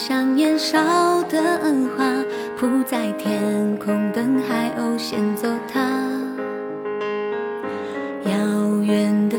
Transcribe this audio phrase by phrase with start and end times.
[0.00, 0.78] 像年少
[1.24, 1.58] 的
[1.96, 2.04] 画
[2.56, 5.80] 铺在天空等海鸥衔走它。
[8.24, 9.36] 遥远的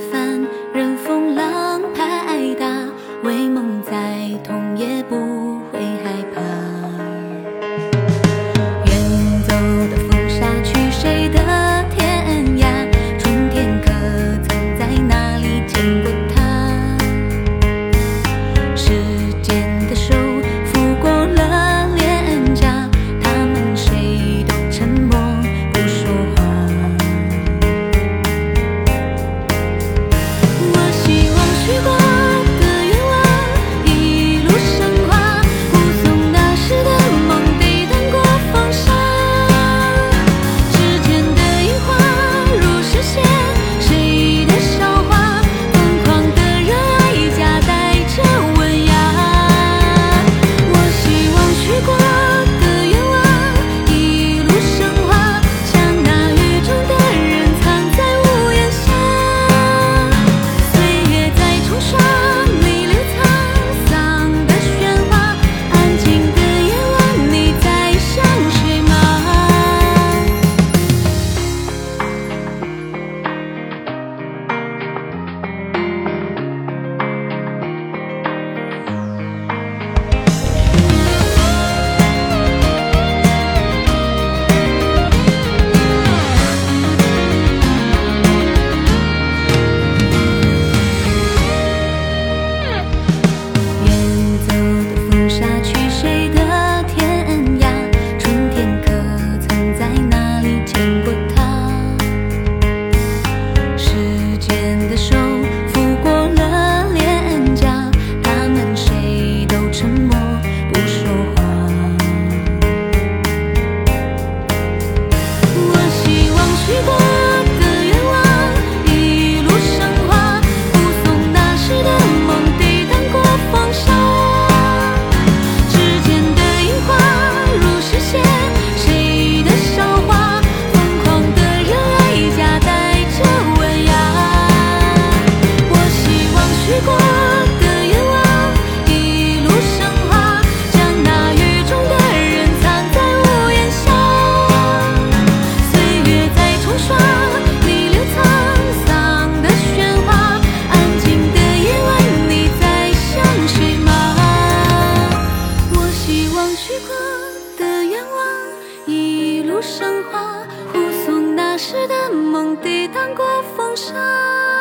[159.61, 163.25] 生花护送那时的梦抵挡过
[163.55, 164.58] 风沙。